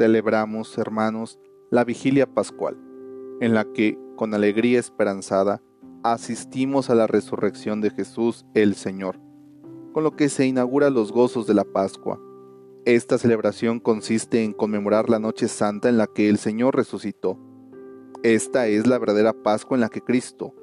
celebramos, 0.00 0.78
hermanos, 0.78 1.38
la 1.70 1.84
vigilia 1.84 2.24
pascual, 2.26 2.78
en 3.42 3.52
la 3.52 3.70
que, 3.70 3.98
con 4.16 4.32
alegría 4.32 4.78
esperanzada, 4.78 5.60
asistimos 6.02 6.88
a 6.88 6.94
la 6.94 7.06
resurrección 7.06 7.82
de 7.82 7.90
Jesús 7.90 8.46
el 8.54 8.76
Señor, 8.76 9.20
con 9.92 10.02
lo 10.02 10.16
que 10.16 10.30
se 10.30 10.46
inaugura 10.46 10.88
los 10.88 11.12
gozos 11.12 11.46
de 11.46 11.52
la 11.52 11.64
Pascua. 11.64 12.18
Esta 12.86 13.18
celebración 13.18 13.78
consiste 13.78 14.42
en 14.42 14.54
conmemorar 14.54 15.10
la 15.10 15.18
noche 15.18 15.48
santa 15.48 15.90
en 15.90 15.98
la 15.98 16.06
que 16.06 16.30
el 16.30 16.38
Señor 16.38 16.76
resucitó. 16.76 17.38
Esta 18.22 18.68
es 18.68 18.86
la 18.86 18.96
verdadera 18.96 19.34
Pascua 19.34 19.76
en 19.76 19.82
la 19.82 19.90
que 19.90 20.00
Cristo, 20.00 20.54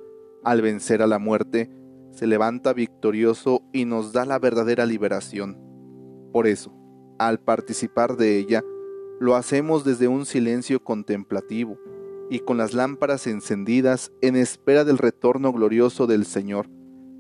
al 0.44 0.63
vencer 0.63 1.04
a 1.04 1.08
la 1.08 1.20
muerte, 1.20 1.70
se 2.09 2.26
levanta 2.26 2.73
victorioso 2.73 3.62
y 3.72 3.85
nos 3.85 4.13
da 4.13 4.26
la 4.26 4.40
verdadera 4.40 4.88
liberación. 4.88 5.59
Por 6.34 6.48
eso, 6.48 6.73
al 7.20 7.40
participar 7.40 8.17
de 8.17 8.40
ella, 8.40 8.63
lo 9.20 9.35
hacemos 9.35 9.84
desde 9.84 10.07
un 10.07 10.26
silencio 10.26 10.84
contemplativo 10.84 11.77
y 12.30 12.39
con 12.39 12.58
las 12.58 12.73
lámparas 12.73 13.27
encendidas 13.27 14.12
en 14.21 14.35
espera 14.35 14.84
del 14.84 14.98
retorno 14.98 15.52
glorioso 15.53 16.08
del 16.08 16.25
Señor, 16.25 16.70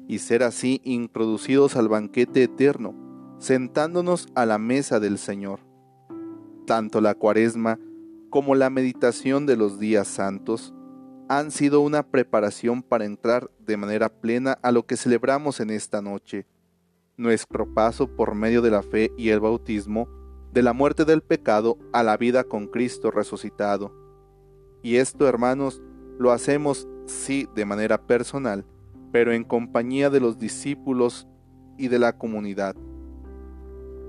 y 0.07 0.19
ser 0.19 0.43
así 0.43 0.81
introducidos 0.83 1.75
al 1.75 1.89
banquete 1.89 2.43
eterno, 2.43 2.95
sentándonos 3.39 4.27
a 4.35 4.45
la 4.45 4.57
mesa 4.57 4.99
del 4.99 5.17
Señor. 5.17 5.59
Tanto 6.65 7.01
la 7.01 7.15
cuaresma 7.15 7.79
como 8.29 8.55
la 8.55 8.69
meditación 8.69 9.45
de 9.45 9.55
los 9.55 9.79
días 9.79 10.07
santos 10.07 10.73
han 11.29 11.51
sido 11.51 11.81
una 11.81 12.03
preparación 12.03 12.83
para 12.83 13.05
entrar 13.05 13.51
de 13.59 13.77
manera 13.77 14.09
plena 14.09 14.57
a 14.61 14.71
lo 14.71 14.85
que 14.85 14.97
celebramos 14.97 15.59
en 15.59 15.69
esta 15.69 16.01
noche, 16.01 16.45
nuestro 17.17 17.73
paso 17.73 18.07
por 18.07 18.35
medio 18.35 18.61
de 18.61 18.71
la 18.71 18.81
fe 18.81 19.11
y 19.17 19.29
el 19.29 19.39
bautismo, 19.39 20.07
de 20.51 20.61
la 20.61 20.73
muerte 20.73 21.05
del 21.05 21.21
pecado 21.21 21.77
a 21.93 22.03
la 22.03 22.17
vida 22.17 22.43
con 22.43 22.67
Cristo 22.67 23.11
resucitado. 23.11 23.93
Y 24.81 24.97
esto, 24.97 25.27
hermanos, 25.27 25.81
lo 26.17 26.31
hacemos 26.31 26.87
sí 27.05 27.47
de 27.55 27.65
manera 27.65 28.05
personal, 28.07 28.65
pero 29.11 29.33
en 29.33 29.43
compañía 29.43 30.09
de 30.09 30.19
los 30.19 30.37
discípulos 30.37 31.27
y 31.77 31.87
de 31.87 31.99
la 31.99 32.17
comunidad. 32.17 32.75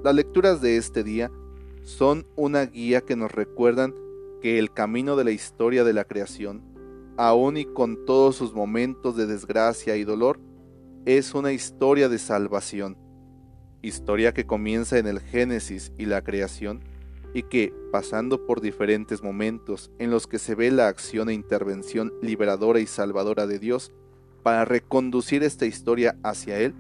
Las 0.03 0.15
lecturas 0.15 0.61
de 0.61 0.77
este 0.77 1.03
día 1.03 1.31
son 1.83 2.27
una 2.37 2.67
guía 2.67 3.01
que 3.01 3.17
nos 3.17 3.33
recuerdan 3.33 3.95
que 4.41 4.59
el 4.59 4.73
camino 4.73 5.17
de 5.17 5.25
la 5.25 5.31
historia 5.31 5.85
de 5.85 5.93
la 5.93 6.05
creación, 6.05 6.63
aun 7.17 7.57
y 7.57 7.65
con 7.65 8.05
todos 8.05 8.37
sus 8.37 8.55
momentos 8.55 9.17
de 9.17 9.27
desgracia 9.27 9.97
y 9.97 10.05
dolor, 10.05 10.39
es 11.05 11.35
una 11.35 11.53
historia 11.53 12.09
de 12.09 12.19
salvación, 12.19 12.97
historia 13.83 14.33
que 14.33 14.47
comienza 14.47 14.99
en 14.99 15.07
el 15.07 15.21
Génesis 15.21 15.93
y 15.99 16.07
la 16.07 16.23
creación, 16.23 16.81
y 17.35 17.43
que, 17.43 17.75
pasando 17.93 18.47
por 18.47 18.61
diferentes 18.61 19.23
momentos 19.23 19.91
en 19.99 20.11
los 20.11 20.27
que 20.27 20.39
se 20.39 20.55
ve 20.55 20.71
la 20.71 20.89
acción 20.89 21.29
e 21.29 21.35
intervención 21.35 22.13
liberadora 22.23 22.81
y 22.81 22.87
salvadora 22.87 23.47
de 23.47 23.59
Dios 23.59 23.93
para 24.43 24.65
reconducir 24.65 25.43
esta 25.43 25.67
historia 25.67 26.17
hacia 26.23 26.59
Él, 26.59 26.75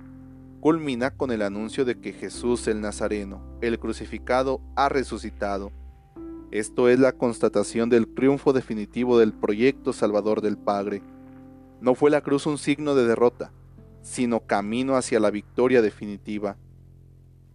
culmina 0.60 1.10
con 1.10 1.30
el 1.30 1.42
anuncio 1.42 1.84
de 1.84 2.00
que 2.00 2.12
Jesús 2.12 2.66
el 2.66 2.80
Nazareno, 2.80 3.42
el 3.60 3.78
crucificado, 3.78 4.60
ha 4.74 4.88
resucitado. 4.88 5.70
Esto 6.50 6.88
es 6.88 6.98
la 6.98 7.12
constatación 7.12 7.90
del 7.90 8.08
triunfo 8.08 8.52
definitivo 8.52 9.18
del 9.18 9.34
proyecto 9.34 9.92
salvador 9.92 10.40
del 10.40 10.56
Padre. 10.56 11.02
No 11.80 11.94
fue 11.94 12.10
la 12.10 12.22
cruz 12.22 12.46
un 12.46 12.58
signo 12.58 12.94
de 12.94 13.06
derrota, 13.06 13.52
sino 14.02 14.40
camino 14.40 14.96
hacia 14.96 15.20
la 15.20 15.30
victoria 15.30 15.82
definitiva. 15.82 16.56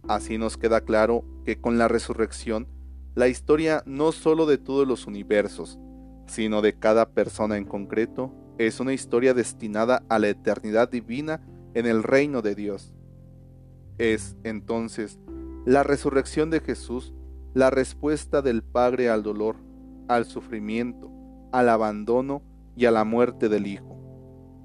Así 0.08 0.38
nos 0.38 0.56
queda 0.56 0.82
claro 0.82 1.24
que 1.44 1.60
con 1.60 1.78
la 1.78 1.88
resurrección, 1.88 2.68
la 3.14 3.28
historia 3.28 3.82
no 3.86 4.12
sólo 4.12 4.46
de 4.46 4.58
todos 4.58 4.86
los 4.86 5.06
universos, 5.06 5.78
sino 6.26 6.62
de 6.62 6.78
cada 6.78 7.10
persona 7.10 7.56
en 7.56 7.64
concreto, 7.64 8.32
es 8.58 8.80
una 8.80 8.92
historia 8.92 9.34
destinada 9.34 10.04
a 10.08 10.18
la 10.18 10.28
eternidad 10.28 10.88
divina 10.88 11.40
en 11.74 11.86
el 11.86 12.02
reino 12.02 12.42
de 12.42 12.54
Dios. 12.54 12.92
Es, 13.98 14.36
entonces, 14.42 15.18
la 15.64 15.82
resurrección 15.82 16.50
de 16.50 16.60
Jesús 16.60 17.14
la 17.54 17.70
respuesta 17.70 18.42
del 18.42 18.64
Padre 18.64 19.08
al 19.08 19.22
dolor, 19.22 19.54
al 20.08 20.24
sufrimiento, 20.24 21.08
al 21.52 21.68
abandono 21.68 22.42
y 22.76 22.86
a 22.86 22.90
la 22.90 23.04
muerte 23.04 23.48
del 23.48 23.68
Hijo. 23.68 23.96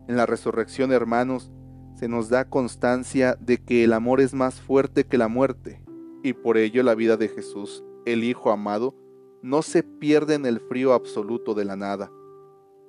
En 0.07 0.17
la 0.17 0.25
resurrección, 0.25 0.91
hermanos, 0.91 1.51
se 1.99 2.07
nos 2.07 2.29
da 2.29 2.45
constancia 2.45 3.35
de 3.41 3.57
que 3.57 3.83
el 3.83 3.91
amor 3.91 4.21
es 4.21 4.33
más 4.33 4.61
fuerte 4.61 5.03
que 5.03 5.17
la 5.17 5.27
muerte, 5.27 5.81
y 6.23 6.31
por 6.31 6.57
ello 6.57 6.81
la 6.81 6.95
vida 6.95 7.17
de 7.17 7.27
Jesús, 7.27 7.83
el 8.05 8.23
Hijo 8.23 8.51
amado, 8.51 8.95
no 9.41 9.61
se 9.63 9.83
pierde 9.83 10.35
en 10.35 10.45
el 10.45 10.61
frío 10.61 10.93
absoluto 10.93 11.55
de 11.55 11.65
la 11.65 11.75
nada, 11.75 12.09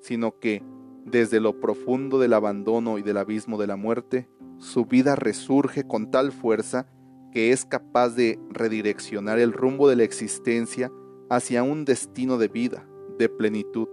sino 0.01 0.39
que, 0.39 0.63
desde 1.05 1.41
lo 1.41 1.59
profundo 1.59 2.21
del 2.21 2.35
abandono 2.35 2.99
y 2.99 3.03
del 3.03 3.17
abismo 3.17 3.59
de 3.59 3.67
la 3.67 3.75
muerte, 3.75 4.29
su 4.59 4.85
vida 4.85 5.17
resurge 5.17 5.83
con 5.83 6.13
tal 6.13 6.31
fuerza 6.31 6.87
que 7.33 7.51
es 7.51 7.65
capaz 7.65 8.11
de 8.11 8.39
redireccionar 8.51 9.41
el 9.41 9.53
rumbo 9.53 9.89
de 9.89 9.97
la 9.97 10.05
existencia 10.05 10.93
hacia 11.29 11.65
un 11.65 11.85
destino 11.85 12.39
de 12.39 12.47
vida, 12.47 12.87
de 13.19 13.29
plenitud, 13.29 13.89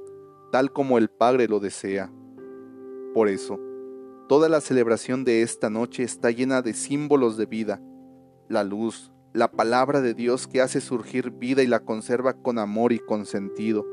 tal 0.52 0.72
como 0.72 1.00
el 1.00 1.10
Padre 1.10 1.48
lo 1.48 1.60
desea. 1.60 2.12
Por 3.16 3.30
eso, 3.30 3.60
Toda 4.28 4.50
la 4.50 4.60
celebración 4.60 5.24
de 5.24 5.42
esta 5.42 5.70
noche 5.70 6.04
está 6.04 6.32
llena 6.32 6.62
de 6.62 6.74
símbolos 6.74 7.38
de 7.38 7.46
vida. 7.46 7.82
La 8.50 8.66
luz, 8.66 9.14
la 9.32 9.50
palabra 9.50 10.02
de 10.02 10.14
Dios 10.14 10.48
que 10.48 10.60
hace 10.60 10.82
surgir 10.82 11.32
vida 11.32 11.64
y 11.64 11.68
la 11.68 11.80
conserva 11.80 12.34
con 12.34 12.60
amor 12.60 12.92
y 12.92 13.00
con 13.00 13.26
sentido. 13.26 13.86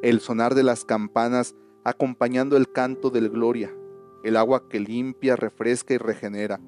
El 0.00 0.20
sonar 0.20 0.54
de 0.54 0.62
las 0.62 0.84
campanas 0.84 1.56
acompañando 1.84 2.56
el 2.56 2.70
canto 2.70 3.10
del 3.10 3.30
gloria. 3.30 3.74
El 4.22 4.36
agua 4.36 4.68
que 4.68 4.78
limpia, 4.78 5.34
refresca 5.34 5.92
y 5.92 5.98
regenera. 5.98 6.60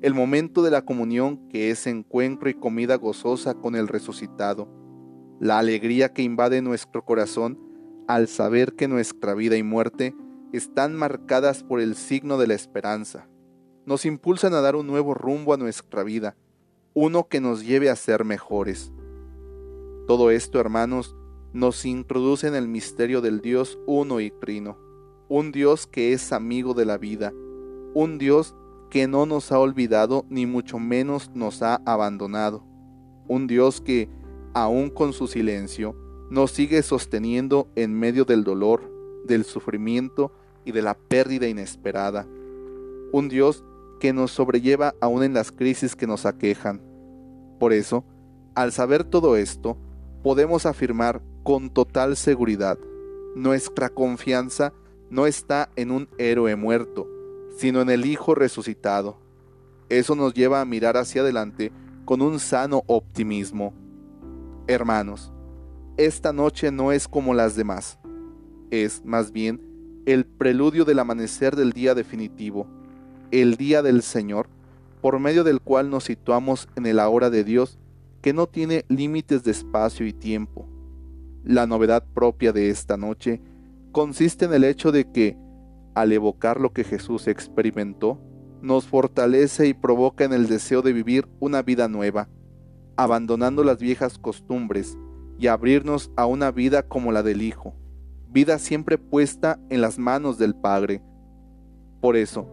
El 0.00 0.14
momento 0.14 0.62
de 0.62 0.70
la 0.70 0.84
comunión 0.84 1.48
que 1.48 1.72
es 1.72 1.84
encuentro 1.88 2.48
y 2.48 2.54
comida 2.54 2.94
gozosa 2.94 3.54
con 3.54 3.74
el 3.74 3.88
resucitado. 3.88 4.68
La 5.40 5.58
alegría 5.58 6.12
que 6.12 6.22
invade 6.22 6.62
nuestro 6.62 7.04
corazón 7.04 7.58
al 8.06 8.28
saber 8.28 8.74
que 8.74 8.86
nuestra 8.86 9.34
vida 9.34 9.56
y 9.56 9.64
muerte 9.64 10.14
están 10.52 10.94
marcadas 10.94 11.62
por 11.62 11.80
el 11.80 11.94
signo 11.94 12.38
de 12.38 12.46
la 12.46 12.54
esperanza. 12.54 13.28
Nos 13.86 14.04
impulsan 14.04 14.54
a 14.54 14.60
dar 14.60 14.76
un 14.76 14.86
nuevo 14.86 15.14
rumbo 15.14 15.54
a 15.54 15.56
nuestra 15.56 16.02
vida, 16.02 16.36
uno 16.94 17.28
que 17.28 17.40
nos 17.40 17.64
lleve 17.64 17.90
a 17.90 17.96
ser 17.96 18.24
mejores. 18.24 18.92
Todo 20.06 20.30
esto, 20.30 20.60
hermanos, 20.60 21.16
nos 21.52 21.84
introduce 21.84 22.46
en 22.46 22.54
el 22.54 22.68
misterio 22.68 23.20
del 23.20 23.40
Dios 23.40 23.78
uno 23.86 24.20
y 24.20 24.30
trino, 24.30 24.78
un 25.28 25.52
Dios 25.52 25.86
que 25.86 26.12
es 26.12 26.32
amigo 26.32 26.74
de 26.74 26.84
la 26.84 26.98
vida, 26.98 27.32
un 27.94 28.18
Dios 28.18 28.54
que 28.90 29.06
no 29.06 29.26
nos 29.26 29.52
ha 29.52 29.58
olvidado 29.58 30.24
ni 30.28 30.46
mucho 30.46 30.78
menos 30.78 31.30
nos 31.34 31.62
ha 31.62 31.76
abandonado, 31.84 32.64
un 33.28 33.46
Dios 33.46 33.80
que, 33.80 34.08
aun 34.54 34.90
con 34.90 35.12
su 35.12 35.26
silencio, 35.26 35.94
nos 36.30 36.50
sigue 36.50 36.82
sosteniendo 36.82 37.68
en 37.74 37.94
medio 37.94 38.24
del 38.24 38.44
dolor, 38.44 38.90
del 39.26 39.44
sufrimiento 39.44 40.32
y 40.68 40.72
de 40.72 40.82
la 40.82 40.92
pérdida 40.92 41.48
inesperada. 41.48 42.26
Un 43.10 43.30
Dios 43.30 43.64
que 44.00 44.12
nos 44.12 44.32
sobrelleva 44.32 44.94
aún 45.00 45.22
en 45.22 45.32
las 45.32 45.50
crisis 45.50 45.96
que 45.96 46.06
nos 46.06 46.26
aquejan. 46.26 46.82
Por 47.58 47.72
eso, 47.72 48.04
al 48.54 48.70
saber 48.72 49.04
todo 49.04 49.36
esto, 49.36 49.78
podemos 50.22 50.66
afirmar 50.66 51.22
con 51.42 51.70
total 51.70 52.16
seguridad, 52.16 52.78
nuestra 53.34 53.88
confianza 53.88 54.74
no 55.08 55.26
está 55.26 55.70
en 55.74 55.90
un 55.90 56.08
héroe 56.18 56.54
muerto, 56.54 57.08
sino 57.56 57.80
en 57.80 57.88
el 57.88 58.04
Hijo 58.04 58.34
resucitado. 58.34 59.16
Eso 59.88 60.14
nos 60.14 60.34
lleva 60.34 60.60
a 60.60 60.66
mirar 60.66 60.98
hacia 60.98 61.22
adelante 61.22 61.72
con 62.04 62.20
un 62.20 62.38
sano 62.38 62.82
optimismo. 62.86 63.72
Hermanos, 64.66 65.32
esta 65.96 66.34
noche 66.34 66.70
no 66.70 66.92
es 66.92 67.08
como 67.08 67.32
las 67.32 67.56
demás 67.56 67.98
es, 68.70 69.04
más 69.04 69.32
bien, 69.32 69.60
el 70.08 70.24
preludio 70.24 70.86
del 70.86 71.00
amanecer 71.00 71.54
del 71.54 71.74
día 71.74 71.94
definitivo, 71.94 72.66
el 73.30 73.56
día 73.56 73.82
del 73.82 74.00
Señor, 74.00 74.48
por 75.02 75.20
medio 75.20 75.44
del 75.44 75.60
cual 75.60 75.90
nos 75.90 76.04
situamos 76.04 76.66
en 76.76 76.86
el 76.86 76.98
ahora 76.98 77.28
de 77.28 77.44
Dios, 77.44 77.78
que 78.22 78.32
no 78.32 78.46
tiene 78.46 78.86
límites 78.88 79.44
de 79.44 79.50
espacio 79.50 80.06
y 80.06 80.14
tiempo. 80.14 80.66
La 81.44 81.66
novedad 81.66 82.06
propia 82.14 82.54
de 82.54 82.70
esta 82.70 82.96
noche 82.96 83.42
consiste 83.92 84.46
en 84.46 84.54
el 84.54 84.64
hecho 84.64 84.92
de 84.92 85.12
que, 85.12 85.36
al 85.94 86.10
evocar 86.10 86.58
lo 86.58 86.72
que 86.72 86.84
Jesús 86.84 87.28
experimentó, 87.28 88.18
nos 88.62 88.86
fortalece 88.86 89.66
y 89.66 89.74
provoca 89.74 90.24
en 90.24 90.32
el 90.32 90.48
deseo 90.48 90.80
de 90.80 90.94
vivir 90.94 91.28
una 91.38 91.60
vida 91.60 91.86
nueva, 91.86 92.30
abandonando 92.96 93.62
las 93.62 93.78
viejas 93.78 94.16
costumbres 94.16 94.96
y 95.38 95.48
abrirnos 95.48 96.10
a 96.16 96.24
una 96.24 96.50
vida 96.50 96.82
como 96.82 97.12
la 97.12 97.22
del 97.22 97.42
Hijo 97.42 97.74
vida 98.30 98.58
siempre 98.58 98.98
puesta 98.98 99.58
en 99.70 99.80
las 99.80 99.98
manos 99.98 100.38
del 100.38 100.54
Padre. 100.54 101.02
Por 102.00 102.16
eso, 102.16 102.48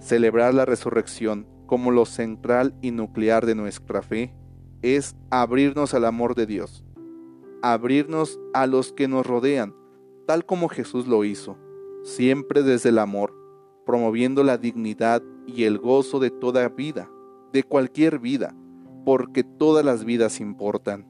celebrar 0.00 0.54
la 0.54 0.64
resurrección 0.64 1.46
como 1.66 1.90
lo 1.90 2.04
central 2.04 2.74
y 2.82 2.90
nuclear 2.90 3.46
de 3.46 3.54
nuestra 3.54 4.02
fe 4.02 4.34
es 4.82 5.14
abrirnos 5.30 5.94
al 5.94 6.04
amor 6.04 6.34
de 6.34 6.46
Dios. 6.46 6.84
abrirnos 7.62 8.40
a 8.54 8.66
los 8.66 8.92
que 8.92 9.08
nos 9.08 9.26
rodean, 9.26 9.74
tal 10.26 10.44
como 10.44 10.68
Jesús 10.68 11.06
lo 11.06 11.24
hizo, 11.24 11.58
siempre 12.02 12.62
desde 12.62 12.88
el 12.88 12.98
amor, 12.98 13.34
promoviendo 13.84 14.44
la 14.44 14.56
dignidad 14.58 15.22
y 15.46 15.64
el 15.64 15.78
gozo 15.78 16.20
de 16.20 16.30
toda 16.30 16.68
vida, 16.68 17.10
de 17.52 17.62
cualquier 17.62 18.18
vida, 18.18 18.54
porque 19.04 19.44
todas 19.44 19.84
las 19.84 20.04
vidas 20.04 20.40
importan. 20.40 21.06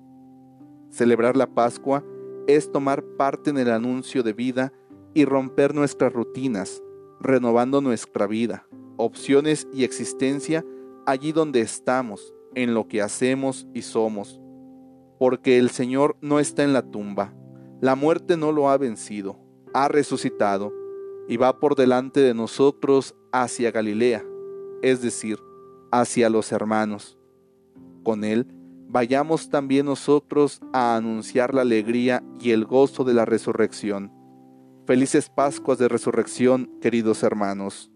Celebrar 0.90 1.36
la 1.36 1.46
Pascua 1.46 2.04
es 2.46 2.70
tomar 2.72 3.02
parte 3.16 3.50
en 3.50 3.58
el 3.58 3.70
anuncio 3.70 4.22
de 4.22 4.32
vida 4.32 4.72
y 5.14 5.24
romper 5.24 5.74
nuestras 5.74 6.12
rutinas, 6.12 6.82
renovando 7.20 7.80
nuestra 7.80 8.26
vida, 8.26 8.66
opciones 8.96 9.66
y 9.72 9.84
existencia 9.84 10.64
allí 11.06 11.32
donde 11.32 11.60
estamos, 11.60 12.34
en 12.54 12.74
lo 12.74 12.88
que 12.88 13.02
hacemos 13.02 13.66
y 13.74 13.82
somos. 13.82 14.40
Porque 15.18 15.58
el 15.58 15.70
Señor 15.70 16.16
no 16.20 16.40
está 16.40 16.64
en 16.64 16.72
la 16.72 16.82
tumba, 16.82 17.34
la 17.80 17.94
muerte 17.94 18.36
no 18.36 18.52
lo 18.52 18.70
ha 18.70 18.76
vencido, 18.76 19.38
ha 19.72 19.88
resucitado 19.88 20.72
y 21.28 21.36
va 21.36 21.58
por 21.58 21.76
delante 21.76 22.20
de 22.20 22.34
nosotros 22.34 23.14
hacia 23.32 23.70
Galilea, 23.70 24.24
es 24.82 25.02
decir, 25.02 25.38
hacia 25.92 26.30
los 26.30 26.52
hermanos. 26.52 27.18
Con 28.02 28.24
Él, 28.24 28.46
vayamos 28.90 29.50
también 29.50 29.86
nosotros 29.86 30.60
a 30.72 30.96
anunciar 30.96 31.54
la 31.54 31.62
alegría 31.62 32.24
y 32.40 32.50
el 32.50 32.64
gozo 32.64 33.04
de 33.04 33.14
la 33.14 33.24
resurrección. 33.24 34.12
Felices 34.86 35.30
Pascuas 35.30 35.78
de 35.78 35.88
Resurrección, 35.88 36.68
queridos 36.80 37.22
hermanos. 37.22 37.92